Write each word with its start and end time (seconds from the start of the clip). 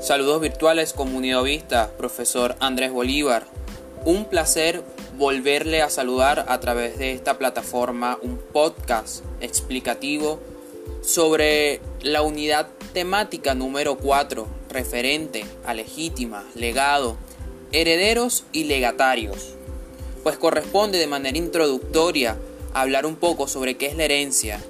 Saludos 0.00 0.40
virtuales 0.40 0.92
comunidad 0.92 1.42
vista, 1.42 1.90
profesor 1.96 2.54
Andrés 2.60 2.92
Bolívar. 2.92 3.46
Un 4.04 4.26
placer 4.26 4.84
volverle 5.16 5.82
a 5.82 5.90
saludar 5.90 6.44
a 6.48 6.60
través 6.60 6.96
de 6.98 7.12
esta 7.12 7.36
plataforma 7.36 8.18
un 8.22 8.38
podcast 8.38 9.24
explicativo 9.40 10.38
sobre 11.02 11.80
la 12.02 12.22
unidad 12.22 12.68
temática 12.92 13.54
número 13.56 13.96
4 13.96 14.46
referente 14.68 15.44
a 15.64 15.74
legítima, 15.74 16.44
legado, 16.54 17.16
herederos 17.74 18.44
y 18.52 18.64
legatarios. 18.64 19.54
Pues 20.22 20.38
corresponde 20.38 20.98
de 20.98 21.08
manera 21.08 21.36
introductoria 21.36 22.38
hablar 22.72 23.04
un 23.04 23.16
poco 23.16 23.48
sobre 23.48 23.76
qué 23.76 23.86
es 23.86 23.96
la 23.96 24.04
herencia. 24.04 24.62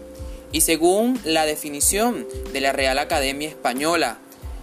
Y 0.52 0.62
según 0.62 1.20
la 1.24 1.44
definición 1.44 2.26
de 2.52 2.60
la 2.60 2.72
Real 2.72 2.98
Academia 2.98 3.48
Española, 3.48 4.18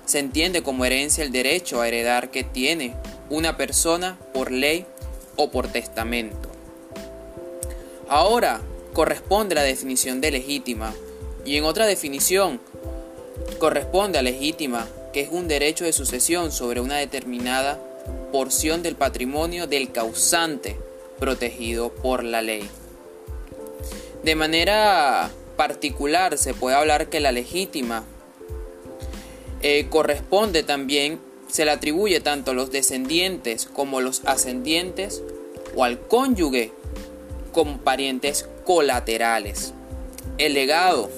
se 0.05 0.19
entiende 0.19 0.63
como 0.63 0.85
herencia 0.85 1.23
el 1.23 1.31
derecho 1.31 1.81
a 1.81 1.87
heredar 1.87 2.31
que 2.31 2.43
tiene 2.43 2.95
una 3.29 3.57
persona 3.57 4.17
por 4.33 4.51
ley 4.51 4.85
o 5.35 5.51
por 5.51 5.67
testamento. 5.67 6.49
Ahora 8.09 8.61
corresponde 8.93 9.55
la 9.55 9.63
definición 9.63 10.19
de 10.19 10.31
legítima 10.31 10.93
y 11.45 11.57
en 11.57 11.63
otra 11.63 11.85
definición 11.85 12.59
corresponde 13.59 14.17
a 14.17 14.23
legítima, 14.23 14.87
que 15.13 15.21
es 15.21 15.29
un 15.29 15.47
derecho 15.47 15.85
de 15.85 15.93
sucesión 15.93 16.51
sobre 16.51 16.81
una 16.81 16.97
determinada 16.97 17.79
porción 18.31 18.83
del 18.83 18.95
patrimonio 18.95 19.67
del 19.67 19.91
causante 19.91 20.77
protegido 21.19 21.89
por 21.89 22.23
la 22.23 22.41
ley. 22.41 22.67
De 24.23 24.35
manera 24.35 25.31
particular 25.57 26.37
se 26.37 26.53
puede 26.53 26.75
hablar 26.75 27.09
que 27.09 27.19
la 27.19 27.31
legítima 27.31 28.03
eh, 29.61 29.87
corresponde 29.89 30.63
también, 30.63 31.19
se 31.47 31.65
le 31.65 31.71
atribuye 31.71 32.21
tanto 32.21 32.51
a 32.51 32.53
los 32.53 32.71
descendientes 32.71 33.65
como 33.65 34.01
los 34.01 34.21
ascendientes 34.25 35.21
o 35.75 35.83
al 35.83 35.99
cónyuge 35.99 36.71
como 37.51 37.77
parientes 37.79 38.47
colaterales. 38.65 39.73
El 40.37 40.53
legado, 40.53 41.09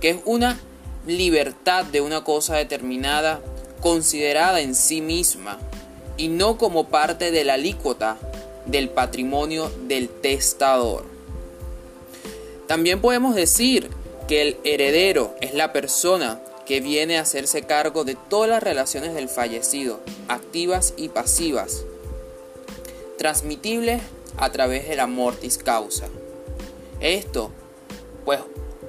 que 0.00 0.10
es 0.10 0.16
una 0.24 0.58
libertad 1.06 1.84
de 1.84 2.00
una 2.00 2.24
cosa 2.24 2.56
determinada 2.56 3.40
considerada 3.80 4.60
en 4.60 4.74
sí 4.74 5.00
misma 5.00 5.60
y 6.16 6.28
no 6.28 6.58
como 6.58 6.88
parte 6.88 7.30
de 7.30 7.44
la 7.44 7.54
alícuota 7.54 8.18
del 8.66 8.88
patrimonio 8.88 9.70
del 9.86 10.08
testador. 10.08 11.04
También 12.66 13.00
podemos 13.00 13.34
decir 13.34 13.90
que 14.26 14.42
el 14.42 14.56
heredero 14.64 15.34
es 15.40 15.54
la 15.54 15.72
persona 15.72 16.40
que 16.66 16.80
viene 16.80 17.18
a 17.18 17.22
hacerse 17.22 17.62
cargo 17.62 18.04
de 18.04 18.16
todas 18.16 18.48
las 18.48 18.62
relaciones 18.62 19.14
del 19.14 19.28
fallecido, 19.28 20.00
activas 20.28 20.94
y 20.96 21.10
pasivas, 21.10 21.84
transmitibles 23.18 24.00
a 24.38 24.50
través 24.50 24.88
de 24.88 24.96
la 24.96 25.06
mortis 25.06 25.58
causa. 25.58 26.06
Esto, 27.00 27.50
pues, 28.24 28.40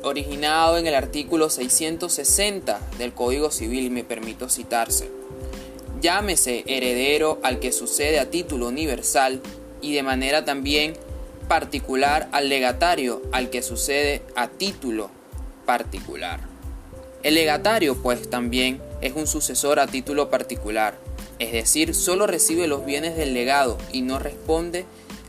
originado 0.04 0.78
en 0.78 0.88
el 0.88 0.96
artículo 0.96 1.50
660 1.50 2.80
del 2.98 3.14
Código 3.14 3.52
Civil, 3.52 3.92
me 3.92 4.04
permito 4.04 4.50
citarse. 4.50 5.10
Llámese 6.02 6.64
heredero 6.68 7.40
al 7.44 7.60
que 7.60 7.72
sucede 7.72 8.20
a 8.20 8.30
título 8.30 8.68
universal 8.68 9.42
y 9.82 9.94
de 9.94 10.04
manera 10.04 10.46
también 10.46 10.94
particular 11.48 12.28
al 12.32 12.50
legatario 12.50 13.22
al 13.32 13.50
que 13.50 13.62
sucede 13.62 14.22
a 14.36 14.48
título 14.48 15.10
particular. 15.66 16.40
El 17.24 17.36
legatario, 17.36 17.96
pues, 17.96 18.30
también 18.30 18.82
es 19.02 19.14
un 19.16 19.28
sucesor 19.28 19.80
a 19.80 19.88
título 19.88 20.30
particular, 20.30 20.96
es 21.40 21.52
decir, 21.52 21.96
solo 21.96 22.28
recibe 22.28 22.68
los 22.68 22.86
bienes 22.86 23.18
del 23.18 23.34
legado 23.34 23.78
y 23.92 24.02
no 24.02 24.20
responde 24.20 24.86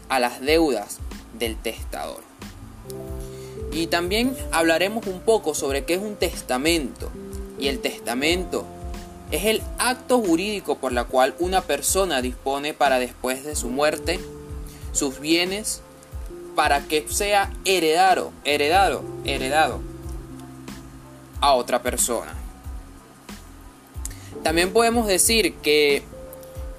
a 0.09 0.21
las 0.21 0.41
deudas 0.41 0.98
del 1.38 1.56
testador. 1.56 2.22
Y 3.72 3.88
también 3.88 4.37
hablaremos 4.53 5.06
un 5.06 5.21
poco 5.21 5.54
sobre 5.54 5.84
qué 5.84 5.94
es 5.94 6.00
un 6.00 6.16
testamento. 6.16 7.10
Y 7.59 7.69
el 7.69 7.81
testamento 7.81 8.65
es 9.31 9.44
el 9.44 9.62
acto 9.78 10.20
jurídico 10.20 10.78
por 10.78 10.92
la 10.92 11.04
cual 11.04 11.34
una 11.38 11.62
persona 11.62 12.22
dispone 12.22 12.75
para 12.75 12.98
después 12.98 13.44
de 13.44 13.56
su 13.56 13.69
muerte 13.69 14.20
sus 14.92 15.20
bienes 15.20 15.82
para 16.54 16.81
que 16.82 17.06
sea 17.09 17.53
heredado, 17.65 18.32
heredado, 18.44 19.04
heredado 19.25 19.81
a 21.41 21.53
otra 21.54 21.82
persona. 21.82 22.34
También 24.42 24.72
podemos 24.72 25.06
decir 25.06 25.54
que 25.56 26.03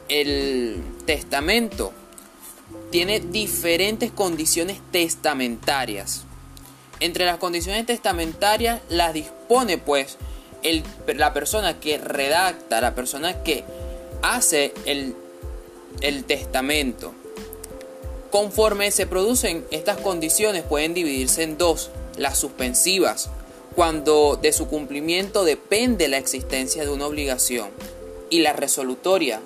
el 0.10 0.82
testamento 1.06 1.92
tiene 2.92 3.20
diferentes 3.20 4.12
condiciones 4.12 4.80
testamentarias. 4.92 6.24
Entre 7.00 7.26
las 7.26 7.38
condiciones 7.38 7.86
testamentarias 7.86 8.82
las 8.90 9.14
dispone 9.14 9.78
pues 9.78 10.18
la 11.08 11.34
persona 11.34 11.80
que 11.80 11.98
redacta, 11.98 12.82
la 12.82 12.96
persona 12.96 13.44
que 13.44 13.64
hace 14.22 14.74
el, 14.86 15.16
el 16.02 16.24
testamento. 16.24 17.14
Conforme 18.32 18.92
se 18.92 19.08
producen 19.08 19.66
estas 19.72 19.98
condiciones 19.98 20.64
pueden 20.64 20.94
dividirse 20.94 21.44
en 21.44 21.58
dos, 21.58 21.92
las 22.18 22.38
suspensivas 22.38 23.30
cuando 23.76 24.40
de 24.42 24.54
su 24.54 24.68
cumplimiento 24.68 25.46
depende 25.46 26.08
la 26.08 26.18
existencia 26.18 26.84
de 26.84 26.90
una 26.90 27.06
obligación, 27.06 27.70
y 28.30 28.40
la 28.40 28.54
resolutoria, 28.54 29.40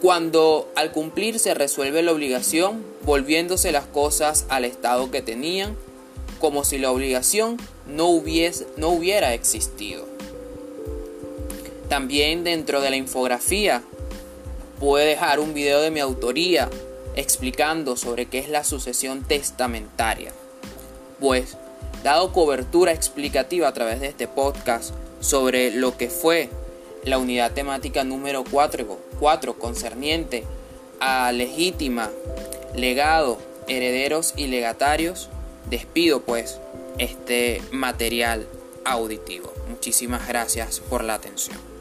cuando 0.00 0.68
al 0.74 0.92
cumplir 0.92 1.38
se 1.38 1.54
resuelve 1.54 2.02
la 2.02 2.12
obligación, 2.12 2.84
volviéndose 3.04 3.70
las 3.70 3.86
cosas 3.86 4.46
al 4.48 4.64
estado 4.64 5.10
que 5.10 5.22
tenían, 5.22 5.76
como 6.40 6.64
si 6.64 6.78
la 6.78 6.90
obligación 6.90 7.58
no, 7.86 8.06
hubiese, 8.06 8.66
no 8.76 8.88
hubiera 8.88 9.34
existido. 9.34 10.06
También 11.88 12.44
dentro 12.44 12.80
de 12.80 12.90
la 12.90 12.96
infografía 12.96 13.82
puede 14.80 15.06
dejar 15.06 15.40
un 15.40 15.54
video 15.54 15.80
de 15.80 15.90
mi 15.90 16.00
autoría 16.00 16.68
explicando 17.14 17.96
sobre 17.96 18.26
qué 18.26 18.38
es 18.38 18.48
la 18.48 18.64
sucesión 18.64 19.24
testamentaria. 19.24 20.32
Pues 21.20 21.56
dado 22.02 22.32
cobertura 22.32 22.92
explicativa 22.92 23.68
a 23.68 23.74
través 23.74 24.00
de 24.00 24.08
este 24.08 24.26
podcast 24.26 24.94
sobre 25.20 25.70
lo 25.70 25.96
que 25.96 26.08
fue 26.08 26.48
la 27.04 27.18
unidad 27.18 27.52
temática 27.52 28.04
número 28.04 28.44
4, 28.48 28.98
4 29.20 29.58
concerniente 29.58 30.44
a 31.00 31.32
legítima, 31.32 32.10
legado, 32.74 33.38
herederos 33.68 34.34
y 34.36 34.46
legatarios, 34.46 35.28
despido 35.68 36.20
pues 36.22 36.58
este 36.98 37.62
material 37.70 38.46
auditivo. 38.84 39.52
Muchísimas 39.68 40.26
gracias 40.28 40.80
por 40.80 41.04
la 41.04 41.14
atención. 41.14 41.71